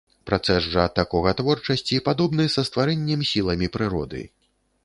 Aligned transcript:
Працэс 0.27 0.69
жа 0.75 0.85
такога 0.99 1.33
творчасці 1.41 2.01
падобны 2.07 2.49
са 2.57 2.67
стварэннем 2.71 3.21
сіламі 3.33 3.73
прыроды. 3.77 4.27